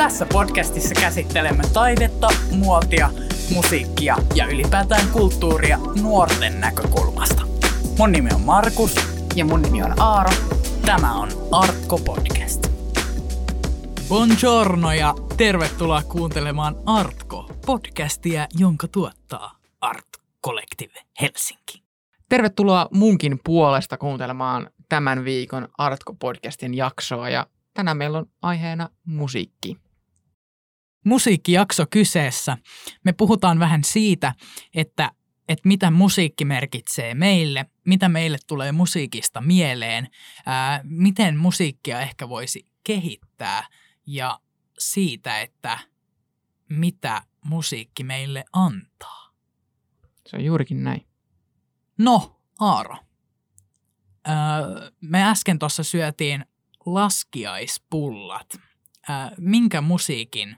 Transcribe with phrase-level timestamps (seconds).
[0.00, 3.10] Tässä podcastissa käsittelemme taidetta, muotia,
[3.54, 7.42] musiikkia ja ylipäätään kulttuuria nuorten näkökulmasta.
[7.98, 8.94] Mun nimi on Markus.
[9.36, 10.30] Ja mun nimi on Aaro.
[10.86, 12.66] Tämä on Artko Podcast.
[14.08, 20.08] Buongiorno ja tervetuloa kuuntelemaan Artko podcastia, jonka tuottaa Art
[20.46, 21.82] Collective Helsinki.
[22.28, 29.89] Tervetuloa munkin puolesta kuuntelemaan tämän viikon Artko-podcastin jaksoa ja tänään meillä on aiheena musiikki.
[31.04, 32.56] Musiikkijakso kyseessä.
[33.04, 34.34] Me puhutaan vähän siitä,
[34.74, 35.10] että,
[35.48, 40.08] että mitä musiikki merkitsee meille, mitä meille tulee musiikista mieleen,
[40.46, 43.66] ää, miten musiikkia ehkä voisi kehittää
[44.06, 44.40] ja
[44.78, 45.78] siitä, että
[46.68, 49.30] mitä musiikki meille antaa.
[50.26, 51.06] Se on juurikin näin.
[51.98, 52.96] No, Aaro.
[54.28, 56.44] Öö, me äsken tuossa syötiin
[56.86, 58.46] laskiaispullat.
[58.54, 60.56] Öö, minkä musiikin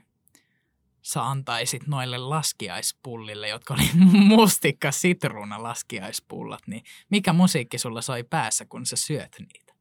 [1.03, 3.89] sä antaisit noille laskiaispullille, jotka oli
[4.35, 9.73] mustikka sitruuna laskiaispullat, niin mikä musiikki sulla soi päässä, kun sä syöt niitä?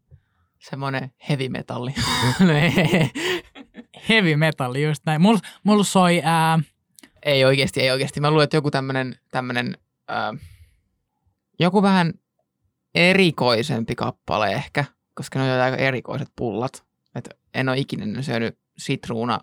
[0.58, 1.94] Semmoinen heavy metalli.
[4.08, 5.20] heavy metalli, just näin.
[5.20, 6.20] Mulla mul soi...
[6.24, 6.58] Ää...
[7.22, 8.20] Ei oikeasti, ei oikeasti.
[8.20, 9.78] Mä luulen, että joku tämmöinen, tämmönen,
[10.08, 10.34] ää,
[11.58, 12.12] joku vähän
[12.94, 14.84] erikoisempi kappale ehkä,
[15.14, 16.84] koska ne on aika erikoiset pullat.
[17.14, 19.40] Et en ole ikinä syönyt sitruuna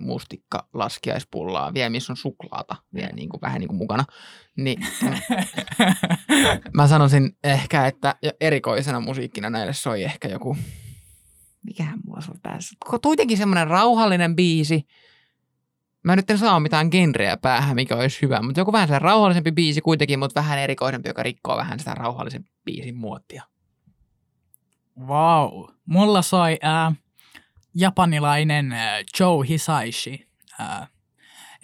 [0.00, 4.04] mustikka laskiaispullaa vielä, missä on suklaata vielä niin kuin, vähän niin kuin mukana.
[4.56, 4.86] Niin,
[6.76, 10.56] mä sanoisin ehkä, että erikoisena musiikkina näille soi ehkä joku,
[11.62, 12.76] mikähän mulla soi päässä.
[13.02, 14.86] Kuitenkin semmoinen rauhallinen biisi.
[16.02, 19.52] Mä nyt en saa mitään genreä päähän, mikä olisi hyvä, mutta joku vähän se rauhallisempi
[19.52, 23.42] biisi kuitenkin, mutta vähän erikoisempi, joka rikkoo vähän sitä rauhallisen biisin muottia.
[25.06, 25.64] Wow.
[25.86, 26.96] Mulla soi äh,
[27.74, 30.28] japanilainen äh, Joe Hisaishi.
[30.60, 30.88] Äh,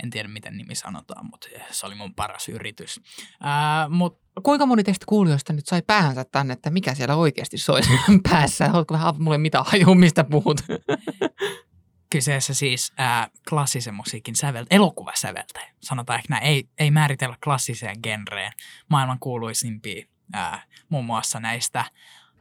[0.02, 3.00] en tiedä, miten nimi sanotaan, mutta se oli mun paras yritys.
[3.44, 7.80] Äh, mut, Kuinka moni teistä kuulijoista nyt sai päänsä tänne, että mikä siellä oikeasti soi
[8.30, 8.68] päässä?
[8.68, 10.60] Haluatko vähän mulle mitä hajua, mistä puhut?
[12.12, 15.70] Kyseessä siis äh, klassisen musiikin säveltä, elokuvasäveltäjä.
[15.80, 18.52] Sanotaan ehkä näin, ei, ei määritellä klassiseen genreen.
[18.90, 21.84] Maailman kuuluisimpia äh, muun muassa näistä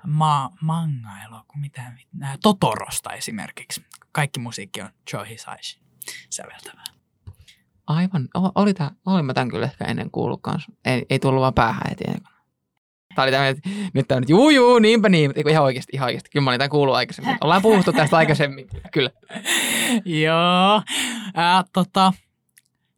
[0.05, 1.81] ma- manga-elokuva, mitä,
[2.23, 3.85] äh, Totorosta esimerkiksi.
[4.11, 5.79] Kaikki musiikki on Joe Hisaishi
[6.29, 6.83] säveltävää.
[7.87, 8.27] Aivan.
[8.37, 10.71] O- oli tää, olin mä tämän kyllä ehkä ennen kuullut kanssa.
[10.85, 12.03] Ei, ei tullut vaan päähän heti.
[13.15, 15.33] Tämä oli tämmöinen, että nyt tämä nyt, juu, juu, niinpä niin.
[15.35, 16.29] Eiku ihan oikeasti, ihan oikeasti.
[16.29, 17.37] Kyllä mä olin tämän kuullut aikaisemmin.
[17.41, 19.09] Ollaan puhuttu tästä aikaisemmin, kyllä.
[20.23, 20.81] Joo.
[21.37, 22.13] Äh, tota,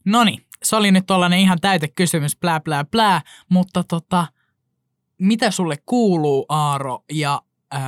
[0.06, 4.28] noni, se oli nyt tollainen ihan täyte kysymys, plää, plää, plää, mutta tota,
[5.20, 7.42] mitä sulle kuuluu, Aaro, ja
[7.76, 7.82] äh,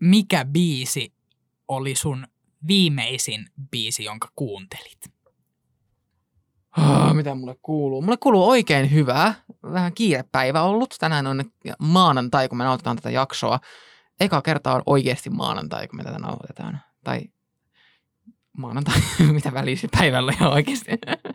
[0.00, 1.12] mikä biisi
[1.68, 2.26] oli sun
[2.68, 5.16] viimeisin biisi, jonka kuuntelit?
[6.78, 8.02] Oh, mitä mulle kuuluu?
[8.02, 9.34] Mulle kuuluu oikein hyvää.
[9.62, 10.94] Vähän kiirepäivä ollut.
[11.00, 11.44] Tänään on
[11.78, 13.60] maanantai, kun me nautetaan tätä jaksoa.
[14.20, 16.80] Eka kertaa on oikeasti maanantai, kun me tätä nautetaan.
[17.04, 17.20] Tai
[18.56, 18.94] maanantai,
[19.32, 20.90] mitä väliä päivällä jo oikeasti.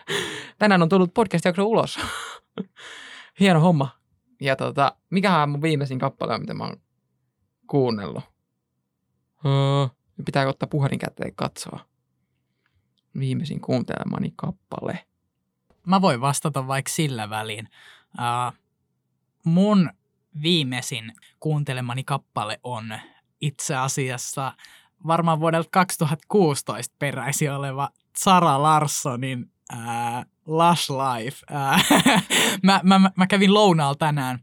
[0.59, 1.99] Tänään on tullut podcast-jakso ulos.
[3.39, 4.00] Hieno homma.
[4.41, 6.81] Ja tota, mikähän on mun viimeisin kappale, mitä mä oon
[7.67, 8.23] kuunnellut?
[9.45, 9.87] Öö,
[10.25, 11.79] pitää ottaa puhelin käteen katsoa.
[13.19, 15.05] Viimeisin kuuntelemani kappale.
[15.85, 17.69] Mä voin vastata vaikka sillä väliin.
[18.13, 18.57] Uh,
[19.43, 19.89] mun
[20.41, 22.99] viimeisin kuuntelemani kappale on
[23.41, 24.53] itse asiassa
[25.07, 31.37] varmaan vuodelta 2016 peräisi oleva Sara Larssonin uh, Lush Life.
[31.51, 34.39] Uh, mä, mä, mä kävin lounaalla tänään,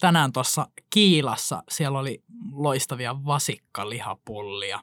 [0.00, 1.62] tänään tuossa Kiilassa.
[1.70, 4.80] Siellä oli loistavia vasikkalihapullia.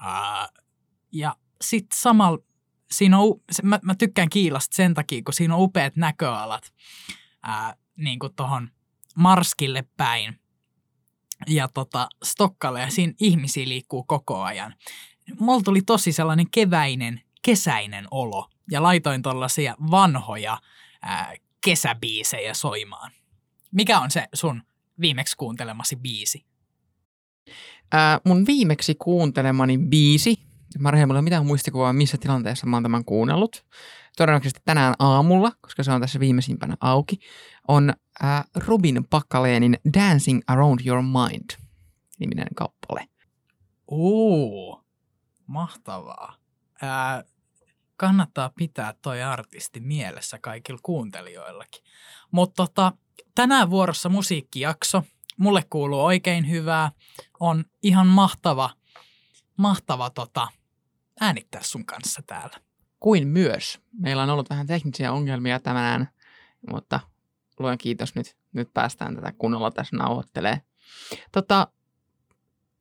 [0.00, 0.62] Uh,
[1.12, 2.38] ja sitten samalla
[2.90, 6.72] siinä on, mä, mä tykkään Kiilasta sen takia, kun siinä on upeat näköalat
[7.42, 8.70] ää, niin tuohon
[9.16, 10.40] Marskille päin
[11.46, 14.74] ja tota Stokkalle ja siinä ihmisiä liikkuu koko ajan.
[15.40, 20.58] Mulla tuli tosi sellainen keväinen, kesäinen olo ja laitoin tuollaisia vanhoja
[21.02, 21.34] ää,
[21.64, 23.12] kesäbiisejä soimaan.
[23.72, 24.62] Mikä on se sun
[25.00, 26.44] viimeksi kuuntelemasi biisi?
[27.92, 30.48] Ää, mun viimeksi kuuntelemani biisi
[30.78, 33.64] Marja, mulla ei ole mitään muistikuvaa, missä tilanteessa mä oon tämän kuunnellut.
[34.16, 37.18] Todennäköisesti tänään aamulla, koska se on tässä viimeisimpänä auki,
[37.68, 37.92] on
[38.24, 41.50] äh, Robin Pakkaleenin Dancing Around Your Mind
[42.18, 43.08] niminen kappale.
[43.90, 44.84] Oo,
[45.46, 46.34] mahtavaa.
[46.82, 47.24] Ää,
[47.98, 51.84] kannattaa pitää toi artisti mielessä kaikilla kuuntelijoillakin.
[52.30, 52.92] Mutta tota,
[53.34, 55.02] tänään vuorossa musiikkijakso.
[55.36, 56.92] Mulle kuuluu oikein hyvää.
[57.40, 58.70] On ihan mahtava,
[59.56, 60.48] mahtava tota,
[61.20, 62.56] äänittää sun kanssa täällä.
[63.00, 63.80] Kuin myös.
[63.92, 66.08] Meillä on ollut vähän teknisiä ongelmia tänään,
[66.70, 67.00] mutta
[67.58, 68.36] luen kiitos nyt.
[68.52, 70.62] Nyt päästään tätä kunnolla tässä nauhoittelee.
[71.32, 71.68] Tota,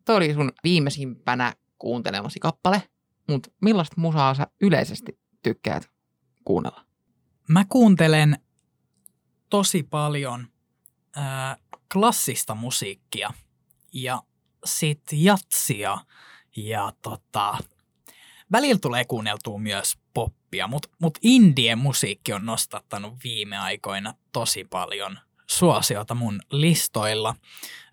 [0.05, 2.83] toi oli sun viimeisimpänä kuuntelemasi kappale,
[3.27, 5.89] mutta millaista musaa sä yleisesti tykkäät
[6.45, 6.85] kuunnella?
[7.47, 8.39] Mä kuuntelen
[9.49, 10.47] tosi paljon
[11.15, 11.57] ää,
[11.93, 13.33] klassista musiikkia
[13.93, 14.23] ja
[14.65, 15.97] sit jatsia
[16.55, 17.57] ja tota,
[18.51, 25.19] välillä tulee kuunneltua myös poppia, mutta mut indien musiikki on nostattanut viime aikoina tosi paljon
[25.47, 27.35] suosiota mun listoilla.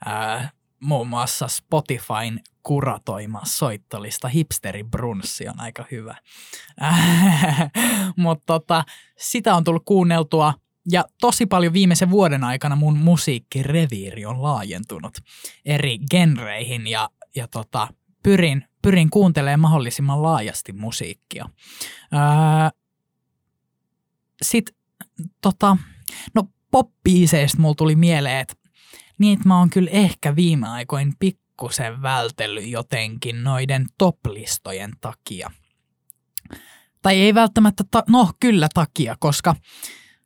[0.05, 0.51] Ää,
[0.85, 6.17] muun muassa Spotifyn kuratoima soittolista Hipsteri Brunssi on aika hyvä.
[8.17, 8.85] Mutta tota,
[9.19, 10.55] sitä on tullut kuunneltua
[10.91, 15.19] ja tosi paljon viimeisen vuoden aikana mun musiikkireviiri on laajentunut
[15.65, 17.89] eri genreihin ja, ja tota,
[18.23, 21.49] pyrin, pyrin kuuntelemaan mahdollisimman laajasti musiikkia.
[24.43, 24.75] Sitten
[25.41, 25.77] tota,
[26.35, 26.91] no pop
[27.59, 28.55] mulla tuli mieleen, että
[29.33, 35.51] että mä oon kyllä ehkä viime aikoin pikkusen vältellyt jotenkin noiden toplistojen takia.
[37.03, 39.57] Tai ei välttämättä, ta- no kyllä takia, koska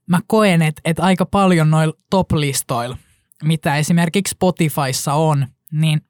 [0.07, 2.97] mä koen, että, että aika paljon noilla top-listoilla,
[3.45, 6.01] mitä esimerkiksi Spotifyssa on, niin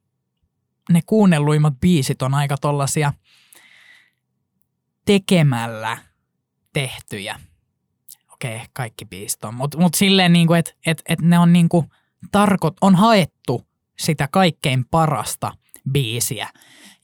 [0.91, 3.13] ne kuunnelluimmat biisit on aika tollasia
[5.05, 5.99] tekemällä
[6.73, 7.41] tehtyjä.
[8.33, 11.85] Okei, kaikki biisit on, mutta mut silleen niinku, että et, et ne on niinku
[12.33, 13.69] tarkot, on haettu
[13.99, 15.53] sitä kaikkein parasta
[15.93, 16.49] biisiä.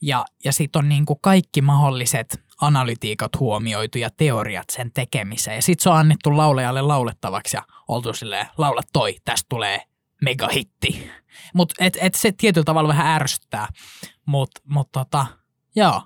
[0.01, 5.55] Ja, ja sitten on niinku kaikki mahdolliset analytiikat huomioitu ja teoriat sen tekemiseen.
[5.55, 9.81] Ja sitten se on annettu laulejalle laulettavaksi ja oltu silleen, laula toi, tästä tulee
[10.21, 11.11] megahitti.
[11.53, 13.67] Mutta et, et se tietyllä tavalla vähän ärsyttää.
[14.25, 15.25] Mutta mut tota,
[15.75, 16.01] joo.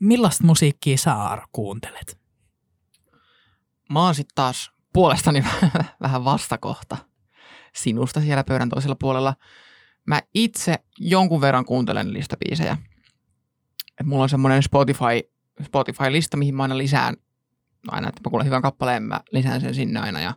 [0.00, 2.20] Millaista musiikkia sä Aaro kuuntelet?
[3.90, 5.44] Mä oon sitten taas puolestani
[6.02, 6.96] vähän vastakohta
[7.76, 9.34] sinusta siellä pöydän toisella puolella.
[10.06, 12.76] Mä itse jonkun verran kuuntelen listabiisejä.
[14.00, 17.16] Et mulla on semmoinen Spotify Spotify-lista, mihin mä aina lisään,
[17.88, 20.34] aina, että mä kuulen hyvän kappaleen, mä lisään sen sinne aina ja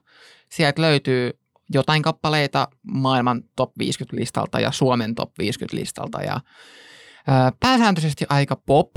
[0.52, 1.40] sieltä löytyy
[1.74, 6.40] jotain kappaleita maailman top 50-listalta ja Suomen top 50-listalta ja
[7.28, 8.92] ää, pääsääntöisesti aika pop,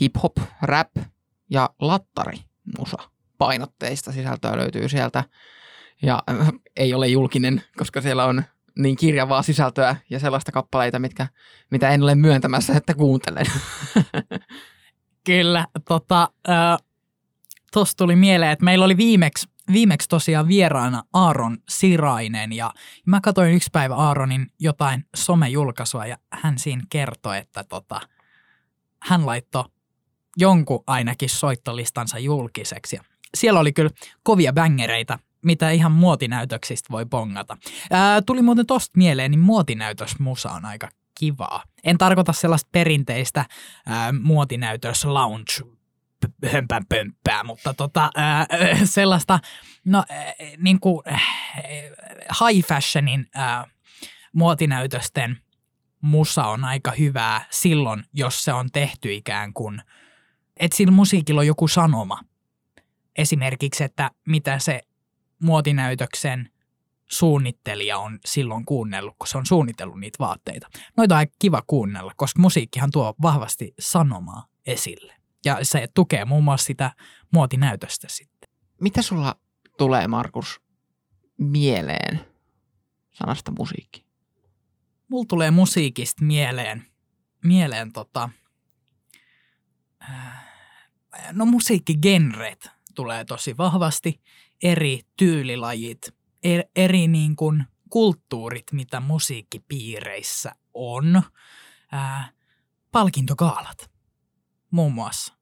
[0.00, 0.90] hip-hop, rap
[1.50, 2.38] ja lattari
[2.78, 2.98] musa
[3.38, 5.24] painotteista sisältöä löytyy sieltä
[6.04, 8.42] ja äh, ei ole julkinen, koska siellä on
[8.78, 11.26] niin kirjavaa sisältöä ja sellaista kappaleita, mitkä,
[11.70, 13.46] mitä en ole myöntämässä, että kuuntelen.
[15.26, 16.78] Kyllä, tota, äh,
[17.72, 22.72] tuossa tuli mieleen, että meillä oli viimeksi, viimeksi tosiaan vieraana Aaron Sirainen ja
[23.06, 28.00] mä katsoin yksi päivä Aaronin jotain somejulkaisua ja hän siinä kertoi, että tota,
[29.02, 29.64] hän laittoi
[30.36, 32.98] jonkun ainakin soittolistansa julkiseksi.
[33.34, 33.90] Siellä oli kyllä
[34.22, 37.56] kovia bängereitä, mitä ihan muotinäytöksistä voi bongata.
[37.90, 40.88] Ää, tuli muuten tosta mieleen, niin muotinäytös musa on aika
[41.18, 41.62] kivaa.
[41.84, 43.44] En tarkoita sellaista perinteistä
[43.86, 45.52] ää, muotinäytös lounge
[46.52, 48.46] hömpän pömppää, mutta tota, ää,
[48.84, 49.38] sellaista
[49.84, 51.02] no, ää, niin kuin,
[52.40, 53.66] high fashionin ää,
[54.32, 55.38] muotinäytösten
[56.00, 59.82] musa on aika hyvää silloin, jos se on tehty ikään kuin,
[60.56, 62.20] että sillä musiikilla on joku sanoma.
[63.18, 64.80] Esimerkiksi, että mitä se
[65.44, 66.50] muotinäytöksen
[67.06, 70.68] suunnittelija on silloin kuunnellut, kun se on suunnitellut niitä vaatteita.
[70.96, 75.14] Noita on kiva kuunnella, koska musiikkihan tuo vahvasti sanomaa esille.
[75.44, 76.90] Ja se tukee muun muassa sitä
[77.32, 78.50] muotinäytöstä sitten.
[78.80, 79.34] Mitä sulla
[79.78, 80.60] tulee, Markus,
[81.38, 82.20] mieleen
[83.12, 84.04] sanasta musiikki?
[85.08, 86.86] Mulla tulee musiikista mieleen,
[87.44, 88.30] mieleen tota,
[90.10, 90.44] äh,
[91.32, 94.20] no musiikkigenret tulee tosi vahvasti,
[94.62, 96.00] eri tyylilajit–
[96.76, 101.22] eri niin kuin kulttuurit, mitä musiikkipiireissä on.
[101.92, 102.32] Ää,
[102.92, 103.90] palkintokaalat
[104.70, 105.34] muun muassa.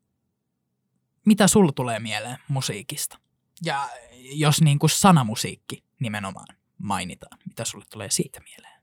[1.26, 3.18] Mitä sulla tulee mieleen musiikista?
[3.64, 3.88] Ja
[4.32, 8.82] jos niin kuin sanamusiikki nimenomaan mainitaan, mitä sulle tulee siitä mieleen?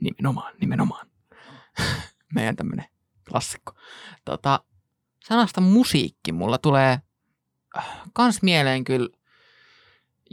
[0.00, 1.06] Nimenomaan, nimenomaan.
[2.34, 2.86] Meidän tämmöinen
[3.28, 3.72] klassikko.
[4.24, 4.64] Tota,
[5.24, 7.00] sanasta musiikki mulla tulee
[7.78, 9.08] äh, kans mieleen kyllä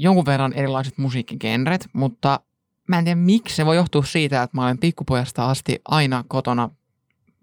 [0.02, 2.40] jonkun verran erilaiset musiikkigenret, mutta
[2.88, 6.70] mä en tiedä miksi se voi johtua siitä, että mä olen pikkupojasta asti aina kotona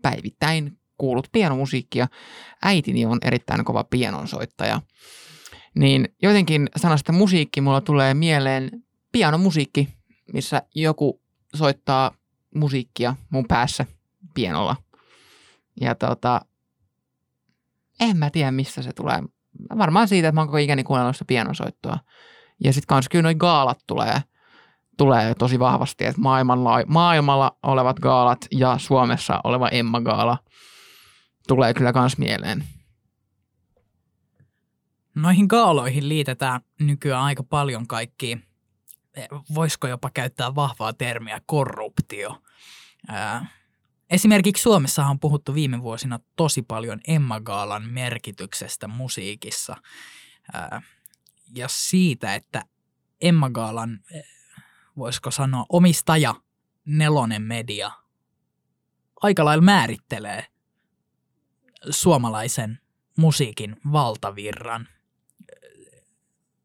[0.02, 2.08] päivittäin kuullut pianomusiikkia.
[2.62, 4.80] Äitini on erittäin kova pianonsoittaja.
[5.74, 8.70] Niin jotenkin sanasta musiikki mulla tulee mieleen
[9.12, 9.88] pianomusiikki,
[10.32, 11.20] missä joku
[11.54, 12.14] soittaa
[12.54, 13.86] musiikkia mun päässä
[14.34, 14.76] pianolla.
[15.80, 16.40] Ja tota,
[18.00, 19.22] en mä tiedä, missä se tulee.
[19.78, 21.98] Varmaan siitä, että mä oon koko ikäni kuunnellut sitä pianosoittoa.
[22.64, 24.22] Ja sitten kans kyllä noi gaalat tulee,
[24.96, 30.38] tulee tosi vahvasti, että maailmalla, maailmalla olevat gaalat ja Suomessa oleva Emma Gaala
[31.48, 32.64] tulee kyllä kans mieleen.
[35.14, 38.38] Noihin gaaloihin liitetään nykyään aika paljon kaikki,
[39.54, 42.42] voisiko jopa käyttää vahvaa termiä, korruptio.
[44.10, 49.76] Esimerkiksi Suomessa on puhuttu viime vuosina tosi paljon Emma Gaalan merkityksestä musiikissa
[51.54, 52.64] ja siitä, että
[53.20, 54.00] Emma Gaalan,
[54.96, 56.34] voisiko sanoa, omistaja
[56.84, 57.90] Nelonen Media
[59.20, 60.46] aika lailla määrittelee
[61.90, 62.80] suomalaisen
[63.16, 64.88] musiikin valtavirran.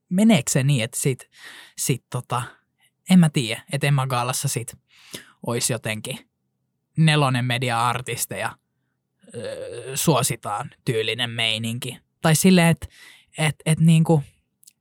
[0.10, 1.30] Meneekö se niin, että sit,
[1.78, 2.42] sit tota,
[3.10, 4.78] en mä tiedä, että Emma Gaalassa sit
[5.48, 6.30] olisi jotenkin
[6.98, 8.58] nelonen media-artisteja
[9.96, 11.98] suositaan tyylinen meininki.
[12.22, 12.88] Tai silleen, että
[13.38, 14.24] et, et niinku,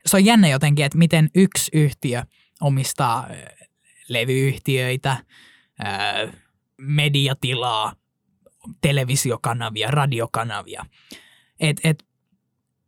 [0.06, 2.22] se on jännä jotenkin, että miten yksi yhtiö
[2.60, 3.28] omistaa
[4.08, 5.16] levyyhtiöitä,
[6.78, 7.92] mediatilaa,
[8.80, 10.86] televisiokanavia, radiokanavia.
[11.60, 12.04] Et, et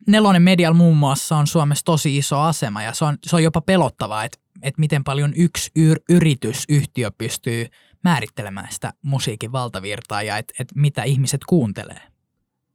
[0.06, 3.60] Nelonen Medial muun muassa on Suomessa tosi iso asema ja se on, se on jopa
[3.60, 7.66] pelottavaa, että et miten paljon yksi yr, yritysyhtiö pystyy
[8.04, 12.00] määrittelemään sitä musiikin valtavirtaa ja että et mitä ihmiset kuuntelee.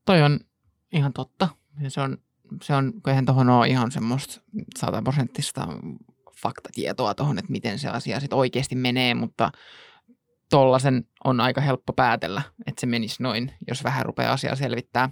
[0.06, 0.40] Toi on
[0.92, 1.50] ihan totta.
[1.88, 2.18] Se on,
[2.64, 4.42] se on eihän tuohon ole ihan semmoista
[4.78, 5.68] sataprosenttista
[6.42, 9.52] faktatietoa tuohon, että miten se asia sitten oikeasti menee, mutta
[10.50, 15.10] tollasen on aika helppo päätellä, että se menisi noin, jos vähän rupeaa asiaa selvittää.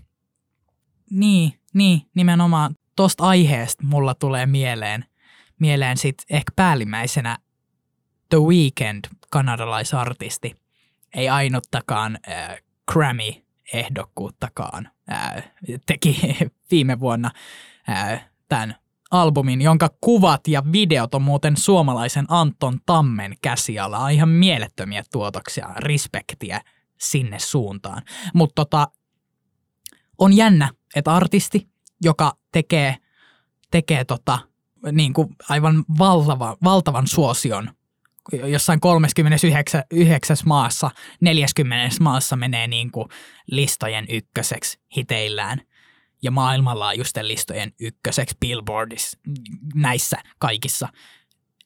[1.10, 5.06] Niin, niin nimenomaan tuosta aiheesta mulla tulee mieleen,
[5.60, 7.38] mieleen sitten ehkä päällimmäisenä
[8.30, 10.56] The Weeknd, kanadalaisartisti,
[11.16, 12.58] ei ainuttakaan äh,
[12.92, 15.52] Grammy-ehdokkuuttakaan äh,
[15.86, 16.38] teki
[16.72, 17.32] viime vuonna
[17.90, 18.76] äh, tämän
[19.12, 24.10] albumin, jonka kuvat ja videot on muuten suomalaisen Anton Tammen käsiala.
[24.10, 26.62] Ihan mielettömiä tuotoksia, respektiä
[26.98, 28.02] sinne suuntaan.
[28.34, 28.88] Mutta tota,
[30.18, 31.70] on jännä, että artisti,
[32.04, 32.96] joka tekee,
[33.72, 34.40] tekee tota,
[34.92, 37.70] niin kuin aivan valtava, valtavan suosion
[38.32, 39.84] jossain 39
[40.46, 40.92] maassa,
[41.22, 43.08] 40 maassa menee niin kuin
[43.52, 45.62] listojen ykköseksi hiteillään
[46.22, 49.20] ja maailmanlaajuisten listojen ykköseksi Billboardissa,
[49.76, 50.90] näissä kaikissa,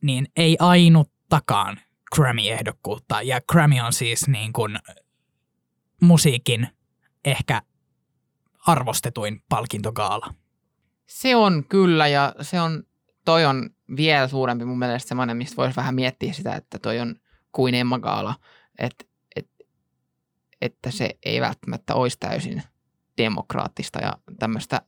[0.01, 1.80] niin ei ainuttakaan
[2.15, 3.22] Grammy-ehdokkuutta.
[3.22, 4.80] Ja Grammy on siis niin kuin
[6.01, 6.68] musiikin
[7.25, 7.62] ehkä
[8.68, 10.34] arvostetuin palkintogaala.
[11.08, 12.84] Se on kyllä ja se on,
[13.25, 17.16] toi on vielä suurempi mun mielestä semmoinen, mistä voisi vähän miettiä sitä, että toi on
[17.51, 18.36] kuin Emma Gaala,
[18.80, 19.63] että, että,
[20.62, 22.63] että se ei välttämättä olisi täysin
[23.18, 24.82] demokraattista ja tämmöistä.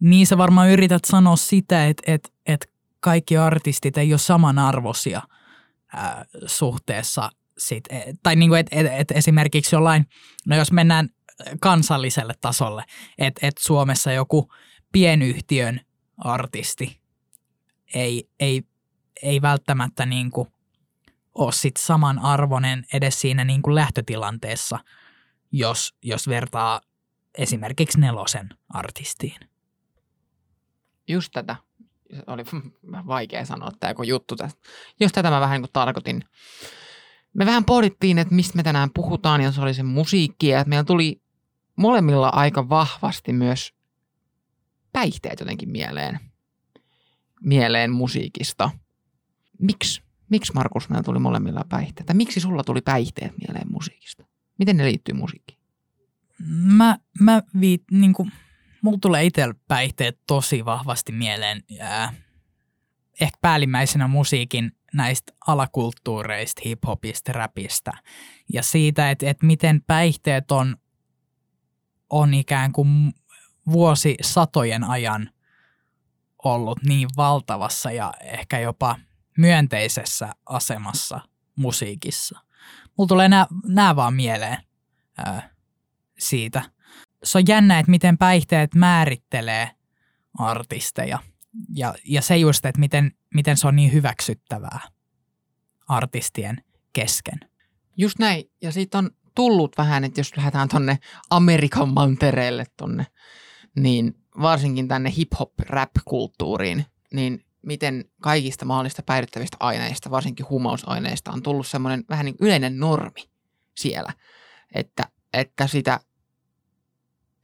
[0.00, 2.66] Niin sä varmaan yrität sanoa sitä, että, että, että
[3.00, 5.22] kaikki artistit ei ole samanarvoisia
[5.92, 10.06] ää, suhteessa sit, e, tai niin kuin, että, että esimerkiksi jollain,
[10.46, 11.08] no jos mennään
[11.60, 12.84] kansalliselle tasolle,
[13.18, 14.52] että, että Suomessa joku
[14.92, 15.80] pienyhtiön
[16.18, 16.99] artisti
[17.94, 18.62] ei, ei,
[19.22, 20.48] ei välttämättä niin kuin
[21.34, 24.78] ole sit samanarvoinen edes siinä niin kuin lähtötilanteessa,
[25.52, 26.80] jos, jos vertaa
[27.38, 29.40] esimerkiksi nelosen artistiin.
[31.08, 31.56] Just tätä.
[32.26, 32.44] Oli
[33.06, 34.60] vaikea sanoa tämä joku juttu tästä.
[35.00, 36.24] Just tätä mä vähän niin tarkoitin.
[37.34, 40.84] Me vähän pohdittiin, että mistä me tänään puhutaan, ja se oli se musiikki, ja meillä
[40.84, 41.22] tuli
[41.76, 43.74] molemmilla aika vahvasti myös
[44.92, 46.29] päihteet jotenkin mieleen
[47.40, 48.70] mieleen musiikista.
[49.58, 50.02] Miksi?
[50.28, 52.14] Miksi Markus meillä tuli molemmilla päihteitä?
[52.14, 54.26] Miksi sulla tuli päihteet mieleen musiikista?
[54.58, 55.58] Miten ne liittyy musiikkiin?
[56.48, 58.32] Mä, mä viit, niin kuin,
[58.82, 61.62] mulla tulee itsellä päihteet tosi vahvasti mieleen.
[61.80, 62.14] Ää,
[63.20, 67.92] ehkä päällimmäisenä musiikin näistä alakulttuureista, hiphopista, rapista
[68.52, 70.76] ja siitä, että, että miten päihteet on,
[72.10, 73.12] on ikään kuin
[73.66, 75.30] vuosi satojen ajan
[76.44, 78.96] ollut niin valtavassa ja ehkä jopa
[79.38, 81.20] myönteisessä asemassa
[81.56, 82.40] musiikissa.
[82.98, 83.28] Mulla tulee
[83.64, 84.58] nämä vaan mieleen
[85.18, 85.50] ää,
[86.18, 86.62] siitä.
[87.24, 89.70] Se on jännä, että miten päihteet määrittelee
[90.38, 91.18] artisteja.
[91.74, 94.80] Ja, ja se just, että miten, miten se on niin hyväksyttävää
[95.88, 97.40] artistien kesken.
[97.96, 98.44] Just näin.
[98.62, 100.98] Ja siitä on tullut vähän, että jos lähdetään tonne
[101.30, 103.06] Amerikan mantereelle tonne,
[103.76, 112.04] niin varsinkin tänne hip-hop-rap-kulttuuriin, niin miten kaikista mahdollista päihdyttävistä aineista, varsinkin humausaineista, on tullut semmoinen
[112.08, 113.30] vähän niin yleinen normi
[113.76, 114.12] siellä,
[114.74, 116.00] että, että sitä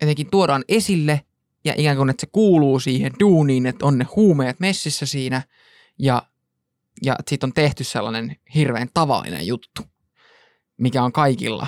[0.00, 1.20] jotenkin tuodaan esille
[1.64, 5.42] ja ikään kuin, että se kuuluu siihen duuniin, että on ne huumeet messissä siinä
[5.98, 6.22] ja,
[7.02, 9.82] ja siitä on tehty sellainen hirveän tavallinen juttu,
[10.76, 11.66] mikä on kaikilla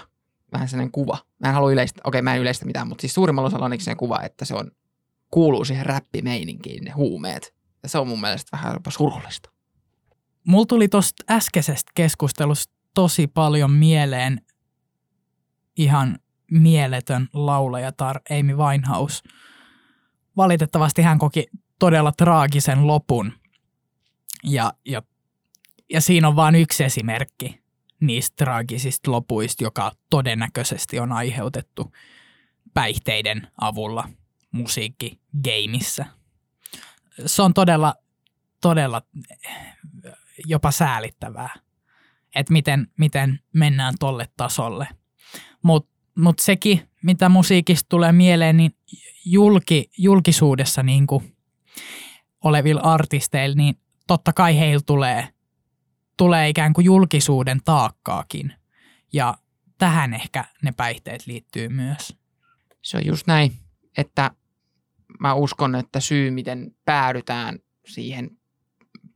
[0.52, 1.18] vähän sellainen kuva.
[1.38, 3.96] Mä en halua yleistä, okei mä en yleistä mitään, mutta siis suurimmalla osalla on sellainen
[3.96, 4.70] kuva, että se on,
[5.30, 7.54] kuuluu siihen räppimeininkiin ne huumeet.
[7.82, 9.50] Ja se on mun mielestä vähän jopa surullista.
[10.44, 14.40] Mulla tuli tuosta äskeisestä keskustelusta tosi paljon mieleen
[15.76, 16.18] ihan
[16.50, 19.22] mieletön laulajatar Amy Winehouse.
[20.36, 21.46] Valitettavasti hän koki
[21.78, 23.32] todella traagisen lopun.
[24.44, 25.02] Ja, ja,
[25.90, 27.67] ja siinä on vain yksi esimerkki
[28.00, 31.92] niistä traagisista lopuista, joka todennäköisesti on aiheutettu
[32.74, 34.08] päihteiden avulla
[34.50, 36.06] musiikkigeimissä.
[37.26, 37.94] Se on todella,
[38.60, 39.02] todella
[40.46, 41.50] jopa säälittävää,
[42.34, 44.88] että miten, miten mennään tolle tasolle.
[45.62, 48.70] Mutta mut sekin, mitä musiikista tulee mieleen, niin
[49.24, 51.06] julki, julkisuudessa niin
[52.44, 53.74] olevilla artisteilla, niin
[54.06, 55.28] totta kai heillä tulee,
[56.18, 58.52] tulee ikään kuin julkisuuden taakkaakin.
[59.12, 59.34] Ja
[59.78, 62.16] tähän ehkä ne päihteet liittyy myös.
[62.82, 63.52] Se on just näin,
[63.96, 64.30] että
[65.20, 68.30] mä uskon, että syy, miten päädytään siihen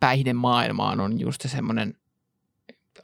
[0.01, 1.95] päihdemaailmaan on just semmoinen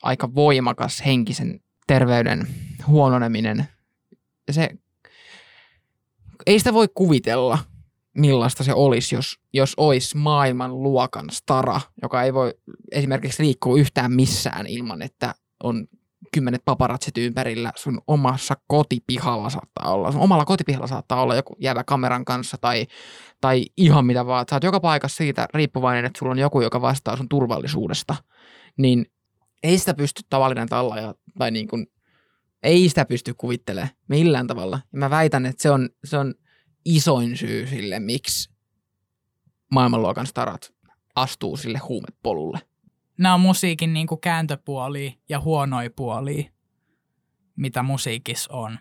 [0.03, 2.49] aika voimakas henkisen terveyden
[2.87, 3.69] huononeminen.
[4.51, 4.71] Se,
[6.47, 7.59] ei sitä voi kuvitella,
[8.19, 12.55] millaista se olisi, jos, jos olisi maailman luokan stara, joka ei voi
[12.93, 15.35] esimerkiksi liikkua yhtään missään ilman, että
[15.65, 15.87] on
[16.33, 21.85] kymmenet paparatsit ympärillä, sun omassa kotipihalla saattaa olla, sun omalla kotipihalla saattaa olla joku jäävä
[21.85, 22.87] kameran kanssa tai,
[23.41, 24.47] tai ihan mitä vaan.
[24.51, 28.17] Sä oot joka paikassa siitä riippuvainen, että sulla on joku, joka vastaa sun turvallisuudesta.
[28.77, 29.07] Niin
[29.63, 31.87] ei sitä pysty tavallinen tallaja tai niin kuin,
[32.63, 34.81] ei sitä pysty kuvittelemaan millään tavalla.
[34.93, 36.35] Ja mä väitän, että se on, se on
[36.85, 38.51] isoin syy sille, miksi
[39.71, 40.75] maailmanluokan starat
[41.15, 42.69] astuu sille huumepolulle
[43.19, 46.51] nämä on musiikin niin kuin kääntöpuolia ja huonoja puolia,
[47.57, 48.79] mitä musiikissa on.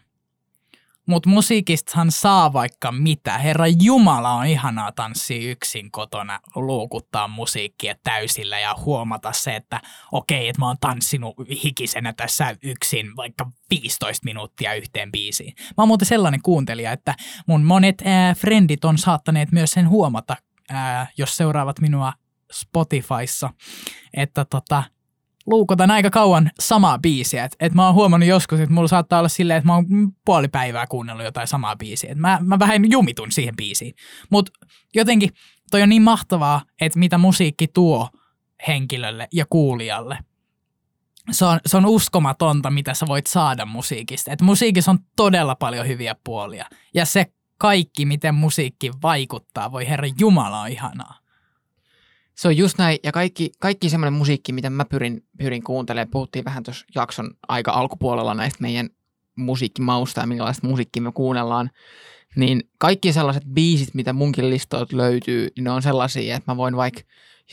[1.08, 3.38] Mutta musiikistahan saa vaikka mitä.
[3.38, 10.48] Herra Jumala on ihanaa tanssia yksin kotona, luukuttaa musiikkia täysillä ja huomata se, että okei,
[10.48, 15.54] että mä oon tanssinut hikisenä tässä yksin vaikka 15 minuuttia yhteen biisiin.
[15.60, 17.16] Mä oon muuten sellainen kuuntelija, että
[17.48, 20.36] mun monet ää, frendit on saattaneet myös sen huomata,
[20.70, 22.14] ää, jos seuraavat minua
[22.52, 23.50] Spotifyssa,
[24.14, 24.84] että tota,
[25.48, 27.44] luukotan aika kauan samaa biisiä.
[27.44, 29.86] Et, et mä oon huomannut joskus, että mulla saattaa olla silleen, että mä oon
[30.26, 32.12] puoli päivää kuunnellut jotain samaa biisiä.
[32.12, 33.94] Et mä, mä vähän jumitun siihen biisiin.
[34.30, 34.52] Mutta
[34.96, 35.30] jotenkin
[35.72, 38.10] toi on niin mahtavaa, että mitä musiikki tuo
[38.68, 40.20] henkilölle ja kuulijalle.
[41.32, 44.32] Se on, se on uskomatonta, mitä sä voit saada musiikista.
[44.32, 46.66] Et musiikissa on todella paljon hyviä puolia.
[46.94, 47.26] Ja se
[47.58, 51.27] kaikki, miten musiikki vaikuttaa, voi herra Jumala ihanaa.
[52.38, 56.46] Se on just näin, ja kaikki, kaikki semmoinen musiikki, mitä mä pyrin, pyrin kuuntelemaan, puhuttiin
[56.46, 58.90] vähän tuossa jakson aika alkupuolella näistä meidän
[59.36, 61.70] musiikkimausta ja minkälaista musiikkia me kuunnellaan,
[62.36, 66.76] niin kaikki sellaiset biisit, mitä munkin listoilta löytyy, niin ne on sellaisia, että mä voin
[66.76, 67.02] vaikka,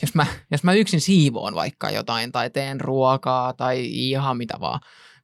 [0.01, 4.79] jos mä, jos mä yksin siivoon vaikka jotain tai teen ruokaa tai ihan mitä vaan,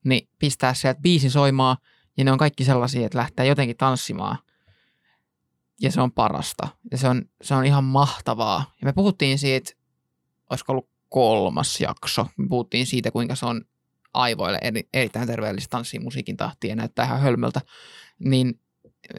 [0.06, 1.78] niin pistää sieltä biisi soimaan,
[2.18, 4.38] ja ne on kaikki sellaisia, että lähtee jotenkin tanssimaan–
[5.82, 6.68] ja se on parasta.
[6.92, 8.74] Ja se on, se on ihan mahtavaa.
[8.82, 9.72] Ja me puhuttiin siitä,
[10.50, 13.62] olisiko ollut kolmas jakso, me puhuttiin siitä, kuinka se on
[14.14, 17.62] aivoille eri, erittäin terveellistä tanssia musiikin tahtia ja näyttää ihan hölmöltä.
[18.20, 18.60] Niin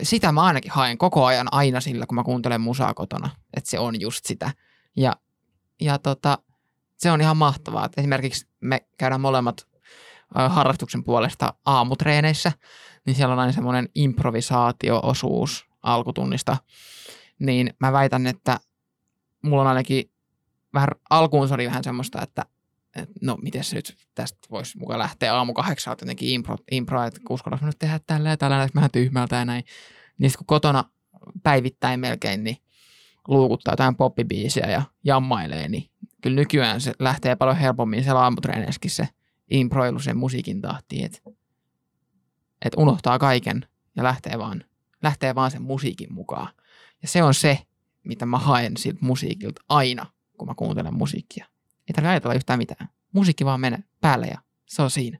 [0.03, 3.79] sitä mä ainakin haen koko ajan aina sillä, kun mä kuuntelen musaa kotona, että se
[3.79, 4.53] on just sitä.
[4.97, 5.17] Ja,
[5.81, 6.39] ja tota,
[6.97, 7.85] se on ihan mahtavaa.
[7.85, 9.67] Että esimerkiksi me käydään molemmat
[10.49, 12.53] harrastuksen puolesta aamutreeneissä,
[13.07, 16.57] niin siellä on aina semmoinen improvisaatio-osuus alkutunnista,
[17.39, 18.61] niin mä väitän, että
[19.43, 20.11] mulla on ainakin
[20.75, 22.47] vähän, alkuun se oli vähän semmoista, että
[23.21, 27.67] no miten se nyt tästä voisi mukaan lähteä aamu kahdeksalta jotenkin impro, impro että uskallanko
[27.67, 29.65] nyt tehdä tällä ja tällä, että vähän tyhmältä ja näin.
[30.19, 30.85] Niin kun kotona
[31.43, 32.57] päivittäin melkein, niin
[33.29, 35.91] luukuttaa jotain poppibiisiä ja jammailee, niin
[36.23, 39.09] kyllä nykyään se lähtee paljon helpommin se aamutreeneissäkin se
[39.51, 41.19] improilu sen musiikin tahtiin, että,
[42.65, 43.67] että unohtaa kaiken
[43.97, 44.65] ja lähtee vaan
[45.03, 46.49] lähtee vaan sen musiikin mukaan.
[47.03, 47.59] Ja se on se,
[48.05, 50.07] mitä mä haen siltä musiikilta aina,
[50.39, 51.47] kun mä kuuntelen musiikkia.
[51.89, 52.89] Ei tarvitse ajatella yhtään mitään.
[53.13, 55.19] Musiikki vaan menee päälle ja se on siinä.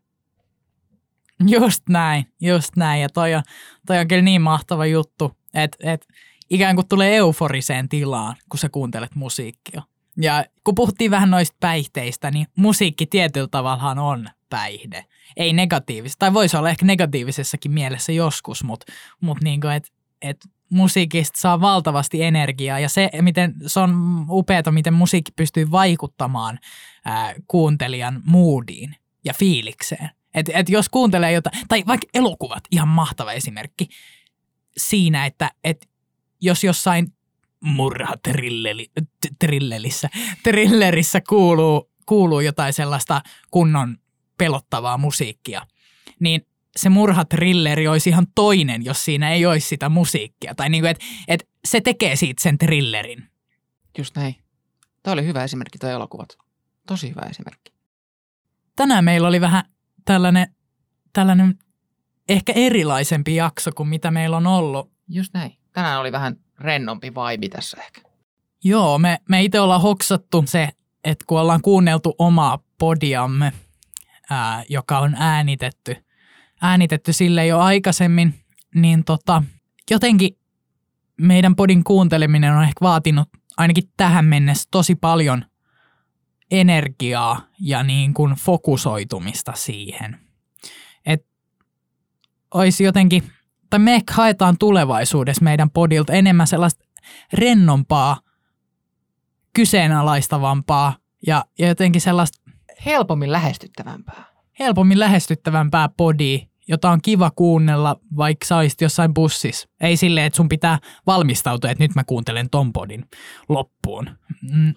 [1.47, 3.03] Just näin, just näin.
[3.03, 3.43] Ja toi on,
[3.87, 6.07] toi on kyllä niin mahtava juttu, että et
[6.51, 9.83] ikään kuin tulee euforiseen tilaan, kun sä kuuntelet musiikkia.
[10.17, 15.05] Ja kun puhuttiin vähän noista päihteistä, niin musiikki tietyllä tavallaan on päihde.
[15.37, 19.73] Ei negatiivista, tai voisi olla ehkä negatiivisessakin mielessä joskus, mutta mut niin kuin,
[20.23, 26.59] et musiikista saa valtavasti energiaa ja se, miten se on upeata, miten musiikki pystyy vaikuttamaan
[27.05, 30.11] ää, kuuntelijan moodiin ja fiilikseen.
[30.35, 33.89] Et, et jos kuuntelee jotain, tai vaikka elokuvat, ihan mahtava esimerkki
[34.77, 35.89] siinä, että et
[36.41, 37.07] jos jossain
[37.61, 40.09] murhatrillerissä
[40.45, 43.97] trillerissä kuuluu, kuuluu jotain sellaista kunnon
[44.43, 45.67] pelottavaa musiikkia,
[46.21, 50.55] niin se murhatrilleri olisi ihan toinen, jos siinä ei olisi sitä musiikkia.
[50.55, 53.29] Tai niin kuin, että et se tekee siitä sen trillerin.
[53.99, 54.37] Just näin.
[55.03, 56.39] Tämä oli hyvä esimerkki, tuo elokuvat.
[56.87, 57.73] Tosi hyvä esimerkki.
[58.77, 59.65] Tänään meillä oli vähän
[60.05, 60.55] tällainen,
[61.13, 61.59] tällainen
[62.29, 64.93] ehkä erilaisempi jakso kuin mitä meillä on ollut.
[65.09, 65.59] Just näin.
[65.73, 68.01] Tänään oli vähän rennompi vibe tässä ehkä.
[68.65, 70.69] Joo, me, me itse ollaan hoksattu se,
[71.05, 73.53] että kun ollaan kuunneltu omaa podiamme,
[74.33, 75.97] ää, joka on äänitetty,
[76.63, 78.35] äänitetty sille jo aikaisemmin,
[78.75, 79.43] niin tota,
[79.91, 80.39] jotenkin
[81.21, 85.45] meidän podin kuunteleminen on ehkä vaatinut ainakin tähän mennessä tosi paljon
[86.51, 90.21] energiaa ja niin kuin fokusoitumista siihen.
[91.07, 91.27] Että
[92.55, 93.33] olisi jotenkin,
[93.71, 96.85] tai me ehkä haetaan tulevaisuudessa meidän podilta enemmän sellaista
[97.33, 98.21] rennompaa,
[99.53, 102.42] kyseenalaistavampaa ja, ja jotenkin sellaista
[102.87, 104.25] Helpommin lähestyttävämpää.
[104.59, 109.69] helpommin lähestyttävämpää podia, jota on kiva kuunnella, vaikka sä olisit jossain bussissa.
[109.81, 113.05] Ei silleen, että sun pitää valmistautua, että nyt mä kuuntelen ton podin
[113.49, 114.11] loppuun.
[114.53, 114.75] Mm.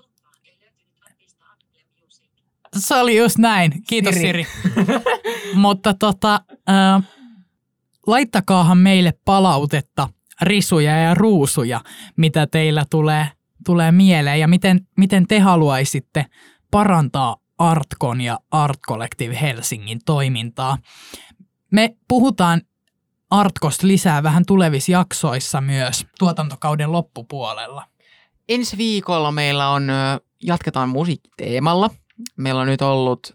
[2.78, 3.74] Se oli just näin.
[3.88, 4.44] Kiitos Siri.
[4.44, 4.86] Siri.
[5.54, 7.04] Mutta tota, äh,
[8.08, 10.10] laittakaahan meille palautetta,
[10.42, 11.82] risuja ja ruusuja,
[12.18, 13.28] mitä teillä tulee,
[13.66, 16.26] tulee mieleen ja miten, miten te haluaisitte
[16.72, 20.78] parantaa Artkon ja Art Collective Helsingin toimintaa.
[21.72, 22.62] Me puhutaan
[23.30, 27.84] Artkosta lisää vähän tulevissa jaksoissa myös tuotantokauden loppupuolella.
[28.50, 29.88] Ensi viikolla meillä on,
[30.44, 31.90] jatketaan musiikkiteemalla.
[32.38, 33.34] Meillä on nyt ollut,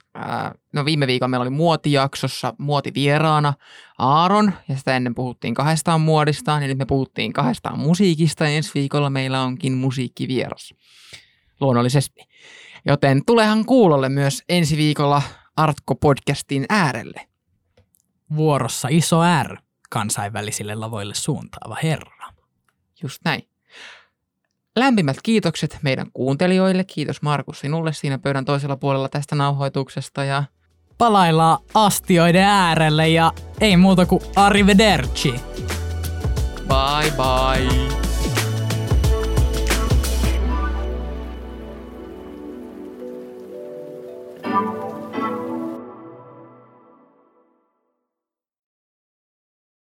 [0.73, 3.55] no viime viikolla meillä oli muotijaksossa muotivieraana
[3.99, 8.71] Aaron, ja sitä ennen puhuttiin kahdestaan muodista, ja nyt me puhuttiin kahdestaan musiikista, ja ensi
[8.75, 10.75] viikolla meillä onkin musiikkivieras.
[11.61, 12.21] Luonnollisesti.
[12.87, 15.23] Joten tulehan kuulolle myös ensi viikolla
[15.61, 17.27] Artko-podcastin äärelle.
[18.37, 19.57] Vuorossa iso R
[19.91, 22.29] kansainvälisille lavoille suuntaava herra.
[23.03, 23.49] Just näin.
[24.77, 26.85] Lämpimät kiitokset meidän kuuntelijoille.
[26.85, 30.25] Kiitos Markus sinulle siinä pöydän toisella puolella tästä nauhoituksesta.
[30.25, 30.45] Ja
[30.99, 35.35] Palaillaan astioiden äärelle ja ei muuta kuin arrivederci.
[36.69, 38.10] bye bye!